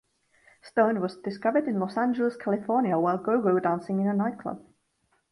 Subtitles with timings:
[0.63, 4.65] Stone was discovered in Los Angeles, California while go-go dancing in a nightclub.